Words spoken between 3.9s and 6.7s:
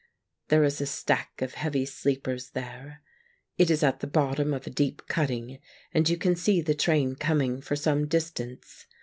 the bottom of a deep cutting, and you can see